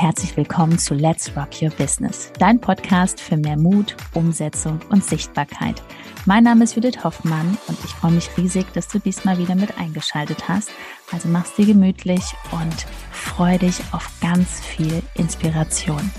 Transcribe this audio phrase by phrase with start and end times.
[0.00, 5.82] herzlich willkommen zu Let's Rock Your Business, dein Podcast für mehr Mut, Umsetzung und Sichtbarkeit.
[6.24, 9.76] Mein Name ist Judith Hoffmann und ich freue mich riesig, dass du diesmal wieder mit
[9.76, 10.70] eingeschaltet hast.
[11.10, 12.22] Also mach's dir gemütlich
[12.52, 16.12] und freu dich auf ganz viel Inspiration.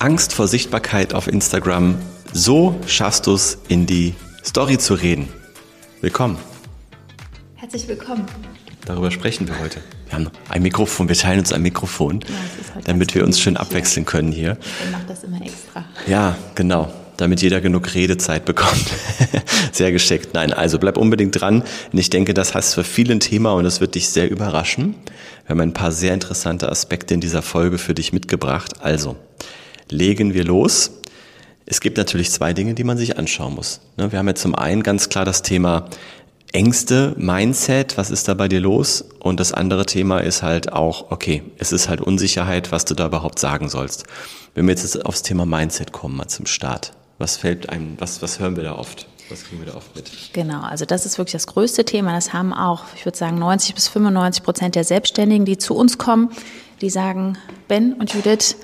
[0.00, 1.96] Angst vor Sichtbarkeit auf Instagram.
[2.34, 5.28] So schaffst du es, in die Story zu reden.
[6.02, 6.36] Willkommen.
[7.72, 8.26] Herzlich willkommen.
[8.84, 9.80] Darüber sprechen wir heute.
[10.06, 14.04] Wir haben ein Mikrofon, wir teilen uns ein Mikrofon, ja, damit wir uns schön abwechseln
[14.04, 14.58] können hier.
[14.84, 15.84] Ich mache das immer extra.
[16.08, 16.92] Ja, genau.
[17.16, 18.86] Damit jeder genug Redezeit bekommt.
[19.72, 20.30] sehr geschickt.
[20.34, 21.62] Nein, also bleib unbedingt dran.
[21.92, 24.96] Und ich denke, das hast für viele ein Thema und es wird dich sehr überraschen.
[25.46, 28.82] Wir haben ein paar sehr interessante Aspekte in dieser Folge für dich mitgebracht.
[28.82, 29.14] Also,
[29.88, 30.90] legen wir los.
[31.70, 33.80] Es gibt natürlich zwei Dinge, die man sich anschauen muss.
[33.96, 35.88] Ne, wir haben jetzt zum einen ganz klar das Thema
[36.52, 39.04] Ängste, Mindset, was ist da bei dir los?
[39.20, 43.06] Und das andere Thema ist halt auch, okay, es ist halt Unsicherheit, was du da
[43.06, 44.04] überhaupt sagen sollst.
[44.54, 46.92] Wenn wir jetzt aufs Thema Mindset kommen, mal zum Start.
[47.18, 49.06] Was fällt einem, was, was hören wir da oft?
[49.28, 50.10] Was kriegen wir da oft mit?
[50.32, 52.12] Genau, also das ist wirklich das größte Thema.
[52.14, 55.98] Das haben auch, ich würde sagen, 90 bis 95 Prozent der Selbstständigen, die zu uns
[55.98, 56.30] kommen,
[56.80, 58.56] die sagen, Ben und Judith,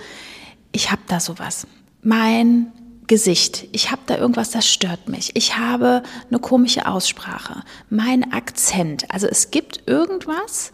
[0.73, 1.69] ich habe da sowas.
[2.03, 2.73] Mein
[3.07, 5.31] Gesicht, ich habe da irgendwas, das stört mich.
[5.35, 9.11] Ich habe eine komische Aussprache, mein Akzent.
[9.13, 10.73] Also es gibt irgendwas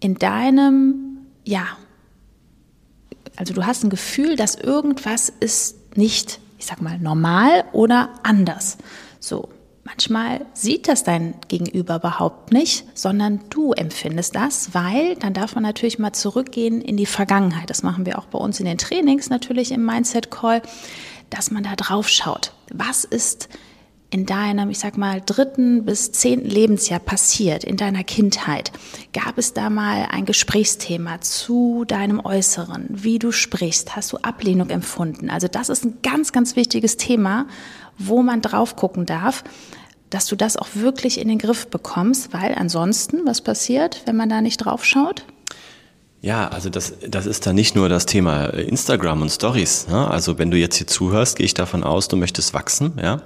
[0.00, 1.66] in deinem, ja,
[3.36, 8.78] also du hast ein Gefühl, dass irgendwas ist nicht, ich sag mal, normal oder anders.
[9.20, 9.48] So.
[9.84, 15.62] Manchmal sieht das dein Gegenüber überhaupt nicht, sondern du empfindest das, weil dann darf man
[15.62, 17.70] natürlich mal zurückgehen in die Vergangenheit.
[17.70, 20.60] Das machen wir auch bei uns in den Trainings natürlich im Mindset Call
[21.30, 22.52] dass man da drauf schaut.
[22.72, 23.48] Was ist
[24.10, 28.72] in deinem, ich sag mal, dritten bis zehnten Lebensjahr passiert, in deiner Kindheit?
[29.12, 33.96] Gab es da mal ein Gesprächsthema zu deinem Äußeren, wie du sprichst?
[33.96, 35.28] Hast du Ablehnung empfunden?
[35.30, 37.46] Also das ist ein ganz, ganz wichtiges Thema,
[37.98, 39.42] wo man drauf gucken darf,
[40.10, 44.28] dass du das auch wirklich in den Griff bekommst, weil ansonsten, was passiert, wenn man
[44.28, 45.24] da nicht drauf schaut?
[46.26, 49.86] Ja, also das, das ist dann nicht nur das Thema Instagram und Stories.
[49.86, 50.10] Ne?
[50.10, 53.22] Also wenn du jetzt hier zuhörst, gehe ich davon aus, du möchtest wachsen, ja,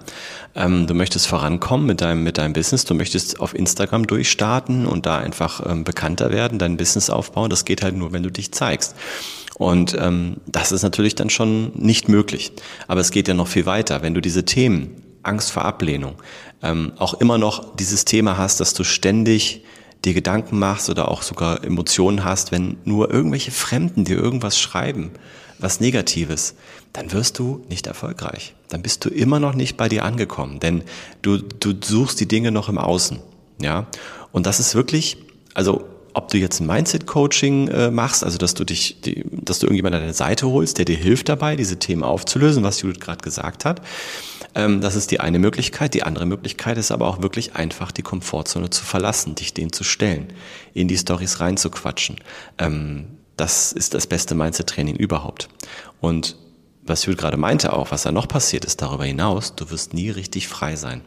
[0.54, 5.06] ähm, du möchtest vorankommen mit deinem mit deinem Business, du möchtest auf Instagram durchstarten und
[5.06, 7.48] da einfach ähm, bekannter werden, dein Business aufbauen.
[7.48, 8.94] Das geht halt nur, wenn du dich zeigst.
[9.56, 12.52] Und ähm, das ist natürlich dann schon nicht möglich.
[12.86, 14.02] Aber es geht ja noch viel weiter.
[14.02, 16.16] Wenn du diese Themen Angst vor Ablehnung
[16.62, 19.64] ähm, auch immer noch dieses Thema hast, dass du ständig
[20.04, 25.10] dir Gedanken machst oder auch sogar Emotionen hast, wenn nur irgendwelche Fremden dir irgendwas schreiben,
[25.58, 26.54] was Negatives,
[26.92, 28.54] dann wirst du nicht erfolgreich.
[28.68, 30.82] Dann bist du immer noch nicht bei dir angekommen, denn
[31.22, 33.18] du, du suchst die Dinge noch im Außen.
[33.60, 33.86] Ja,
[34.32, 35.18] und das ist wirklich,
[35.54, 35.84] also
[36.14, 39.98] ob du jetzt ein Mindset-Coaching äh, machst, also dass du dich, die, dass du irgendjemanden
[39.98, 43.64] an deine Seite holst, der dir hilft dabei, diese Themen aufzulösen, was Judith gerade gesagt
[43.64, 43.80] hat.
[44.54, 45.94] Ähm, das ist die eine Möglichkeit.
[45.94, 49.84] Die andere Möglichkeit ist aber auch wirklich einfach die Komfortzone zu verlassen, dich denen zu
[49.84, 50.32] stellen,
[50.74, 52.16] in die Stories reinzuquatschen.
[52.58, 53.06] Ähm,
[53.36, 55.48] das ist das beste Mindset-Training überhaupt.
[56.00, 56.36] Und
[56.82, 60.10] was Judith gerade meinte auch, was da noch passiert ist darüber hinaus, du wirst nie
[60.10, 61.02] richtig frei sein.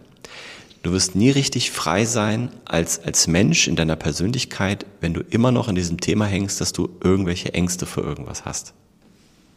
[0.81, 5.51] Du wirst nie richtig frei sein als, als Mensch in deiner Persönlichkeit, wenn du immer
[5.51, 8.73] noch in diesem Thema hängst, dass du irgendwelche Ängste für irgendwas hast.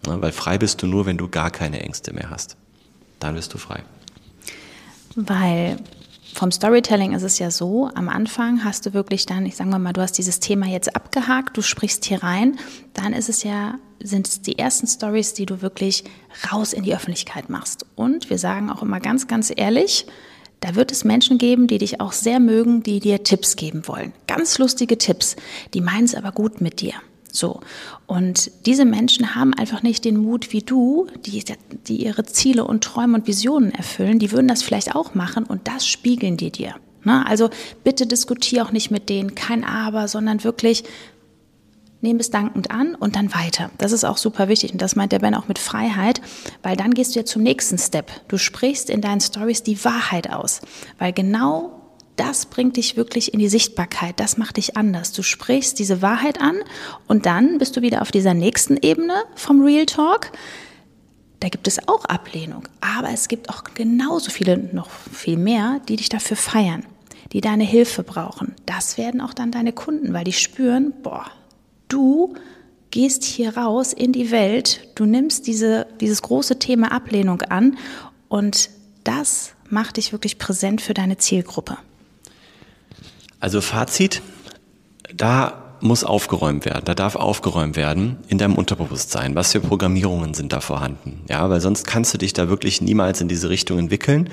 [0.06, 2.56] Ja, weil frei bist du nur, wenn du gar keine Ängste mehr hast.
[3.20, 3.82] Dann bist du frei.
[5.14, 5.78] Weil
[6.34, 9.94] vom Storytelling ist es ja so, am Anfang hast du wirklich dann, ich sage mal,
[9.94, 12.58] du hast dieses Thema jetzt abgehakt, du sprichst hier rein,
[12.92, 16.04] dann ist es ja, sind es die ersten Stories, die du wirklich
[16.52, 17.86] raus in die Öffentlichkeit machst.
[17.94, 20.06] Und wir sagen auch immer ganz, ganz ehrlich,
[20.60, 24.12] da wird es Menschen geben, die dich auch sehr mögen, die dir Tipps geben wollen.
[24.26, 25.36] Ganz lustige Tipps.
[25.72, 26.94] Die meinen es aber gut mit dir.
[27.32, 27.60] So.
[28.06, 31.44] Und diese Menschen haben einfach nicht den Mut wie du, die,
[31.86, 34.18] die ihre Ziele und Träume und Visionen erfüllen.
[34.18, 36.74] Die würden das vielleicht auch machen und das spiegeln die dir.
[37.04, 37.26] Ne?
[37.26, 37.50] Also
[37.84, 40.84] bitte diskutier auch nicht mit denen, kein Aber, sondern wirklich,
[42.02, 43.70] Nehm es dankend an und dann weiter.
[43.78, 46.20] Das ist auch super wichtig und das meint der Ben auch mit Freiheit,
[46.62, 48.10] weil dann gehst du ja zum nächsten Step.
[48.28, 50.60] Du sprichst in deinen Stories die Wahrheit aus,
[50.98, 51.85] weil genau
[52.16, 55.12] das bringt dich wirklich in die Sichtbarkeit, das macht dich anders.
[55.12, 56.56] Du sprichst diese Wahrheit an
[57.06, 60.32] und dann bist du wieder auf dieser nächsten Ebene vom Real Talk.
[61.40, 65.96] Da gibt es auch Ablehnung, aber es gibt auch genauso viele, noch viel mehr, die
[65.96, 66.84] dich dafür feiern,
[67.32, 68.54] die deine Hilfe brauchen.
[68.64, 71.26] Das werden auch dann deine Kunden, weil die spüren, boah,
[71.88, 72.34] Du
[72.90, 77.78] gehst hier raus in die Welt, du nimmst diese, dieses große Thema Ablehnung an
[78.28, 78.70] und
[79.04, 81.78] das macht dich wirklich präsent für deine Zielgruppe.
[83.40, 84.22] Also Fazit,
[85.14, 89.34] da muss aufgeräumt werden, da darf aufgeräumt werden in deinem Unterbewusstsein.
[89.34, 91.22] Was für Programmierungen sind da vorhanden?
[91.28, 94.30] Ja, weil sonst kannst du dich da wirklich niemals in diese Richtung entwickeln.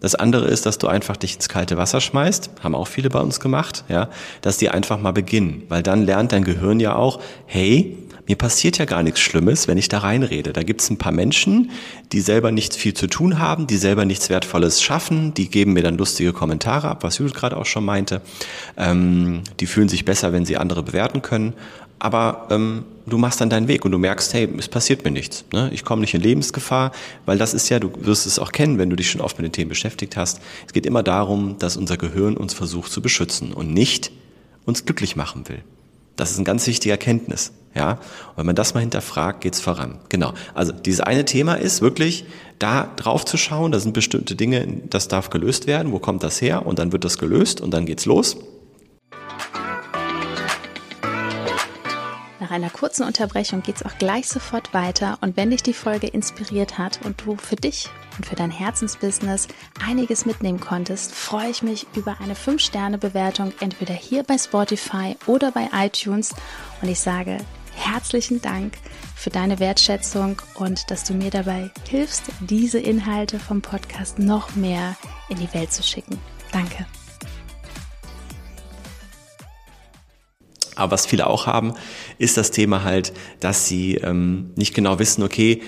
[0.00, 3.20] Das andere ist, dass du einfach dich ins kalte Wasser schmeißt, haben auch viele bei
[3.20, 4.10] uns gemacht, ja,
[4.42, 7.96] dass die einfach mal beginnen, weil dann lernt dein Gehirn ja auch, hey,
[8.26, 10.52] mir passiert ja gar nichts Schlimmes, wenn ich da reinrede.
[10.52, 11.70] Da gibt es ein paar Menschen,
[12.12, 15.82] die selber nichts viel zu tun haben, die selber nichts Wertvolles schaffen, die geben mir
[15.82, 18.22] dann lustige Kommentare ab, was Judith gerade auch schon meinte.
[18.76, 21.52] Ähm, die fühlen sich besser, wenn sie andere bewerten können.
[21.98, 25.44] Aber ähm, du machst dann deinen Weg und du merkst, hey, es passiert mir nichts.
[25.52, 25.70] Ne?
[25.72, 26.92] Ich komme nicht in Lebensgefahr,
[27.24, 29.44] weil das ist ja, du wirst es auch kennen, wenn du dich schon oft mit
[29.44, 30.40] den Themen beschäftigt hast.
[30.66, 34.10] Es geht immer darum, dass unser Gehirn uns versucht zu beschützen und nicht
[34.64, 35.62] uns glücklich machen will.
[36.16, 37.52] Das ist eine ganz wichtige Erkenntnis.
[37.74, 39.98] Ja, und wenn man das mal hinterfragt, geht's voran.
[40.08, 40.32] Genau.
[40.54, 42.24] Also dieses eine Thema ist wirklich,
[42.58, 43.72] da drauf zu schauen.
[43.72, 45.92] Da sind bestimmte Dinge, das darf gelöst werden.
[45.92, 46.66] Wo kommt das her?
[46.66, 48.36] Und dann wird das gelöst und dann geht's los.
[52.40, 55.16] Nach einer kurzen Unterbrechung geht es auch gleich sofort weiter.
[55.22, 57.88] Und wenn dich die Folge inspiriert hat und du für dich
[58.18, 59.48] und für dein Herzensbusiness
[59.82, 65.70] einiges mitnehmen konntest, freue ich mich über eine 5-Sterne-Bewertung entweder hier bei Spotify oder bei
[65.72, 66.34] iTunes.
[66.82, 67.38] Und ich sage
[67.74, 68.74] herzlichen Dank
[69.14, 74.96] für deine Wertschätzung und dass du mir dabei hilfst, diese Inhalte vom Podcast noch mehr
[75.28, 76.18] in die Welt zu schicken.
[76.52, 76.86] Danke.
[80.76, 81.74] Aber was viele auch haben,
[82.18, 85.62] ist das Thema halt, dass sie ähm, nicht genau wissen, okay,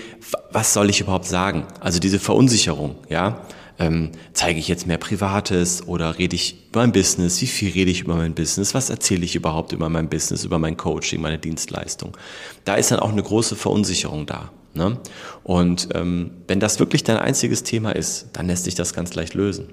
[0.50, 1.66] was soll ich überhaupt sagen?
[1.80, 3.46] Also diese Verunsicherung, ja.
[3.78, 7.40] Ähm, zeige ich jetzt mehr Privates oder rede ich über mein Business?
[7.42, 8.74] Wie viel rede ich über mein Business?
[8.74, 12.16] Was erzähle ich überhaupt über mein Business, über mein Coaching, meine Dienstleistung?
[12.64, 14.50] Da ist dann auch eine große Verunsicherung da.
[14.74, 14.98] Ne?
[15.42, 19.34] Und ähm, wenn das wirklich dein einziges Thema ist, dann lässt sich das ganz leicht
[19.34, 19.68] lösen.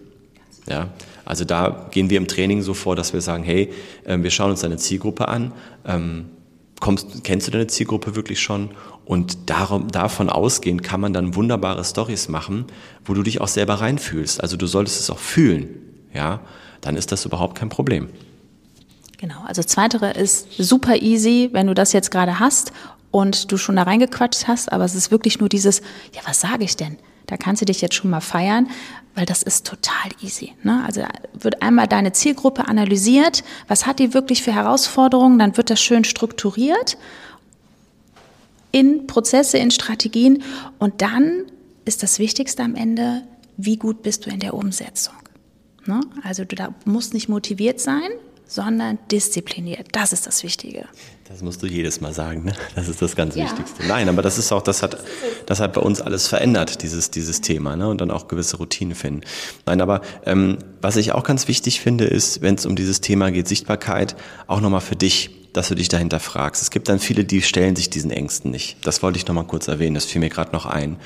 [0.67, 0.89] Ja,
[1.25, 3.69] also da gehen wir im Training so vor, dass wir sagen, hey,
[4.05, 5.51] ähm, wir schauen uns deine Zielgruppe an,
[5.85, 6.29] ähm,
[6.79, 8.69] kommst, kennst du deine Zielgruppe wirklich schon?
[9.05, 12.65] Und darum, davon ausgehend kann man dann wunderbare Stories machen,
[13.03, 14.41] wo du dich auch selber reinfühlst.
[14.41, 15.67] Also du solltest es auch fühlen,
[16.13, 16.39] ja,
[16.81, 18.09] dann ist das überhaupt kein Problem.
[19.17, 22.71] Genau, also das Zweite ist super easy, wenn du das jetzt gerade hast
[23.11, 25.81] und du schon da reingequatscht hast, aber es ist wirklich nur dieses,
[26.13, 26.97] ja, was sage ich denn?
[27.27, 28.67] Da kannst du dich jetzt schon mal feiern,
[29.15, 30.53] weil das ist total easy.
[30.63, 30.83] Ne?
[30.85, 31.03] Also
[31.33, 36.03] wird einmal deine Zielgruppe analysiert, was hat die wirklich für Herausforderungen, dann wird das schön
[36.03, 36.97] strukturiert
[38.73, 40.43] in Prozesse, in Strategien
[40.79, 41.45] und dann
[41.85, 43.21] ist das Wichtigste am Ende,
[43.55, 45.15] wie gut bist du in der Umsetzung.
[45.85, 46.01] Ne?
[46.23, 48.09] Also du da musst nicht motiviert sein,
[48.47, 49.87] sondern diszipliniert.
[49.93, 50.85] Das ist das Wichtige.
[51.27, 52.53] Das musst du jedes Mal sagen, ne?
[52.75, 53.45] Das ist das ganz ja.
[53.45, 53.85] Wichtigste.
[53.87, 54.97] Nein, aber das ist auch, das hat,
[55.45, 57.87] das hat bei uns alles verändert, dieses, dieses Thema, ne?
[57.87, 59.21] Und dann auch gewisse Routinen finden.
[59.65, 63.31] Nein, aber ähm, was ich auch ganz wichtig finde, ist, wenn es um dieses Thema
[63.31, 64.15] geht, Sichtbarkeit,
[64.47, 66.61] auch nochmal für dich, dass du dich dahinter fragst.
[66.61, 68.77] Es gibt dann viele, die stellen sich diesen Ängsten nicht.
[68.85, 70.97] Das wollte ich nochmal kurz erwähnen, das fiel mir gerade noch ein.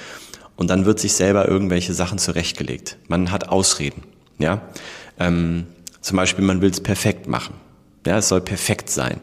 [0.56, 2.98] Und dann wird sich selber irgendwelche Sachen zurechtgelegt.
[3.08, 4.04] Man hat Ausreden,
[4.40, 4.62] ja.
[5.20, 5.68] Ähm,
[6.02, 7.56] zum Beispiel, man will es perfekt machen.
[8.06, 9.20] Ja, es soll perfekt sein.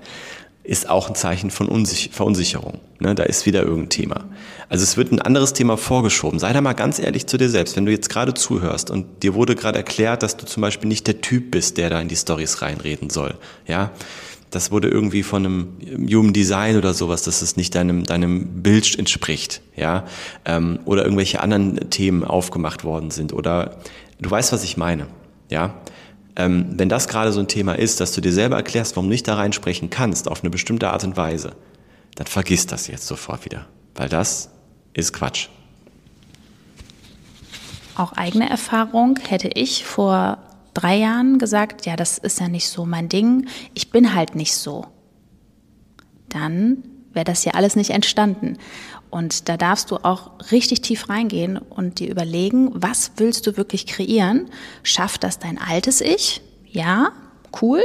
[0.62, 2.80] Ist auch ein Zeichen von Unsich Verunsicherung.
[2.98, 4.24] Ne, da ist wieder irgendein Thema.
[4.68, 6.38] Also es wird ein anderes Thema vorgeschoben.
[6.38, 7.76] Sei da mal ganz ehrlich zu dir selbst.
[7.76, 11.06] Wenn du jetzt gerade zuhörst und dir wurde gerade erklärt, dass du zum Beispiel nicht
[11.06, 13.34] der Typ bist, der da in die Stories reinreden soll.
[13.66, 13.90] Ja,
[14.54, 18.98] das wurde irgendwie von einem Human Design oder sowas, dass es nicht deinem, deinem Bild
[18.98, 20.04] entspricht, ja,
[20.44, 23.78] ähm, oder irgendwelche anderen Themen aufgemacht worden sind oder
[24.20, 25.06] du weißt, was ich meine,
[25.50, 25.74] ja.
[26.36, 29.12] Ähm, wenn das gerade so ein Thema ist, dass du dir selber erklärst, warum du
[29.12, 31.52] nicht da reinsprechen kannst auf eine bestimmte Art und Weise,
[32.16, 34.50] dann vergiss das jetzt sofort wieder, weil das
[34.94, 35.48] ist Quatsch.
[37.96, 40.38] Auch eigene Erfahrung hätte ich vor
[40.74, 44.54] drei Jahren gesagt, ja, das ist ja nicht so mein Ding, ich bin halt nicht
[44.54, 44.86] so.
[46.28, 48.58] Dann wäre das ja alles nicht entstanden.
[49.10, 53.86] Und da darfst du auch richtig tief reingehen und dir überlegen, was willst du wirklich
[53.86, 54.50] kreieren?
[54.82, 56.42] Schafft das dein altes Ich?
[56.66, 57.12] Ja,
[57.62, 57.80] cool.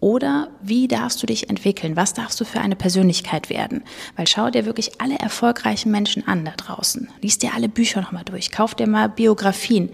[0.00, 1.96] Oder wie darfst du dich entwickeln?
[1.96, 3.82] Was darfst du für eine Persönlichkeit werden?
[4.14, 7.08] Weil schau dir wirklich alle erfolgreichen Menschen an da draußen.
[7.20, 8.52] Lies dir alle Bücher nochmal durch.
[8.52, 9.90] Kauf dir mal Biografien.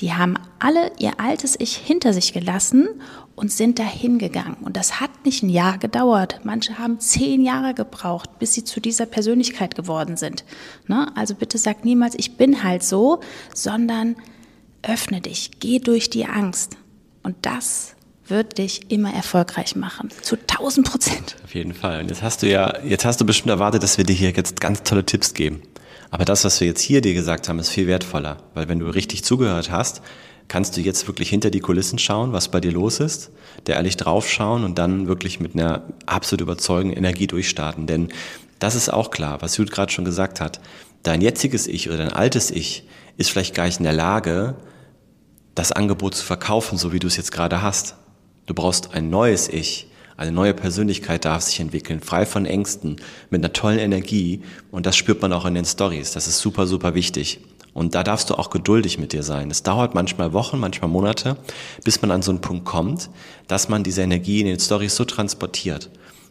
[0.00, 2.86] Die haben alle ihr altes Ich hinter sich gelassen
[3.34, 4.58] und sind dahin gegangen.
[4.60, 6.40] Und das hat nicht ein Jahr gedauert.
[6.44, 10.44] Manche haben zehn Jahre gebraucht, bis sie zu dieser Persönlichkeit geworden sind.
[10.86, 11.10] Ne?
[11.16, 13.20] Also bitte sag niemals, ich bin halt so,
[13.54, 14.16] sondern
[14.82, 16.76] öffne dich, geh durch die Angst.
[17.22, 17.95] Und das
[18.28, 20.10] wird dich immer erfolgreich machen.
[20.22, 21.36] Zu 1000 Prozent.
[21.44, 22.00] Auf jeden Fall.
[22.00, 24.60] Und jetzt hast du ja, jetzt hast du bestimmt erwartet, dass wir dir hier jetzt
[24.60, 25.62] ganz tolle Tipps geben.
[26.10, 28.38] Aber das, was wir jetzt hier dir gesagt haben, ist viel wertvoller.
[28.54, 30.02] Weil wenn du richtig zugehört hast,
[30.48, 33.30] kannst du jetzt wirklich hinter die Kulissen schauen, was bei dir los ist,
[33.66, 37.86] der ehrlich draufschauen und dann wirklich mit einer absolut überzeugenden Energie durchstarten.
[37.86, 38.08] Denn
[38.58, 40.60] das ist auch klar, was Judith gerade schon gesagt hat.
[41.02, 42.84] Dein jetziges Ich oder dein altes Ich
[43.16, 44.56] ist vielleicht gar nicht in der Lage,
[45.54, 47.96] das Angebot zu verkaufen, so wie du es jetzt gerade hast.
[48.46, 52.96] Du brauchst ein neues Ich, eine neue Persönlichkeit darf sich entwickeln, frei von Ängsten,
[53.28, 56.12] mit einer tollen Energie und das spürt man auch in den Stories.
[56.12, 57.40] Das ist super, super wichtig.
[57.74, 59.50] Und da darfst du auch geduldig mit dir sein.
[59.50, 61.36] Es dauert manchmal Wochen, manchmal Monate,
[61.84, 63.10] bis man an so einen Punkt kommt,
[63.48, 65.90] dass man diese Energie in den Stories so transportiert.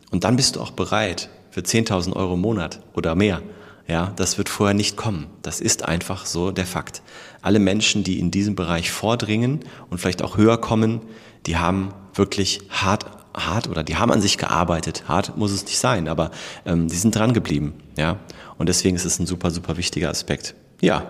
[0.10, 3.44] Und dann bist du auch bereit für 10.000 Euro im Monat oder mehr.
[3.88, 5.28] Ja, das wird vorher nicht kommen.
[5.44, 7.04] Das ist einfach so der Fakt.
[7.44, 9.60] Alle Menschen, die in diesem Bereich vordringen
[9.92, 11.02] und vielleicht auch höher kommen,
[11.46, 15.04] die haben wirklich hart hart oder die haben an sich gearbeitet.
[15.08, 16.32] Hart muss es nicht sein, aber
[16.66, 17.74] ähm, die sind dran geblieben.
[17.98, 18.18] Ja?
[18.58, 20.56] Und deswegen ist es ein super, super wichtiger Aspekt.
[20.82, 21.06] Ja,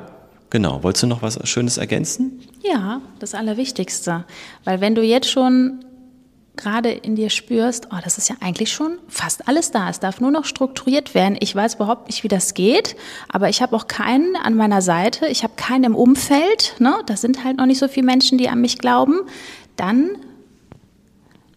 [0.50, 0.84] genau.
[0.84, 2.42] Wolltest du noch was Schönes ergänzen?
[2.64, 4.26] Ja, das Allerwichtigste.
[4.64, 5.86] Weil wenn du jetzt schon
[6.56, 9.90] gerade in dir spürst, oh, das ist ja eigentlich schon fast alles da.
[9.90, 11.38] Es darf nur noch strukturiert werden.
[11.42, 12.96] Ich weiß überhaupt nicht, wie das geht,
[13.28, 15.28] aber ich habe auch keinen an meiner Seite.
[15.28, 16.76] Ich habe keinen im Umfeld.
[16.80, 16.96] Ne?
[17.08, 19.20] Das sind halt noch nicht so viele Menschen, die an mich glauben.
[19.76, 20.12] Dann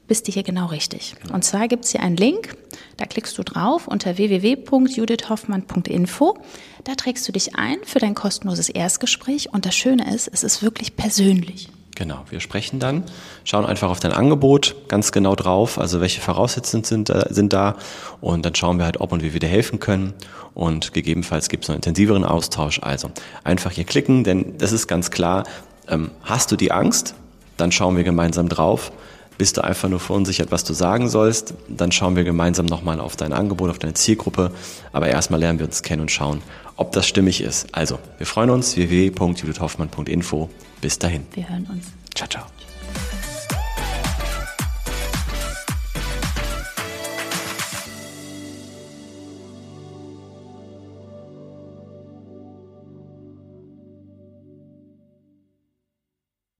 [0.09, 1.15] bist du hier genau richtig.
[1.23, 1.35] Genau.
[1.35, 2.57] Und zwar gibt es hier einen Link,
[2.97, 6.37] da klickst du drauf unter www.judithhoffmann.info.
[6.85, 10.63] Da trägst du dich ein für dein kostenloses Erstgespräch und das Schöne ist, es ist
[10.63, 11.69] wirklich persönlich.
[11.95, 13.03] Genau, wir sprechen dann,
[13.43, 17.75] schauen einfach auf dein Angebot ganz genau drauf, also welche Voraussetzungen sind, sind da
[18.21, 20.15] und dann schauen wir halt, ob und wie wir dir helfen können
[20.55, 22.79] und gegebenenfalls gibt es noch einen intensiveren Austausch.
[22.83, 23.11] Also
[23.43, 25.43] einfach hier klicken, denn das ist ganz klar,
[25.89, 27.17] ähm, hast du die Angst,
[27.57, 28.93] dann schauen wir gemeinsam drauf
[29.39, 33.17] bist du einfach nur verunsichert, was du sagen sollst, dann schauen wir gemeinsam nochmal auf
[33.17, 34.51] dein Angebot, auf deine Zielgruppe.
[34.93, 36.43] Aber erstmal lernen wir uns kennen und schauen,
[36.77, 37.69] ob das stimmig ist.
[37.73, 38.77] Also, wir freuen uns.
[38.77, 40.51] www.judithhoffmann.info.
[40.81, 41.27] Bis dahin.
[41.33, 41.87] Wir hören uns.
[42.15, 42.45] Ciao, ciao.